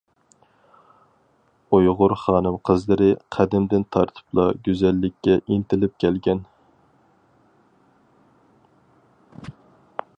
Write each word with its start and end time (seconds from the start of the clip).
ئۇيغۇر 1.77 2.13
خانىم-قىزلىرى 2.21 3.09
قەدىمدىن 3.37 3.85
تارتىپلا 3.97 4.45
گۈزەللىككە 4.69 5.37
ئىنتىلىپ 5.41 6.01
كەلگەن. 6.05 6.43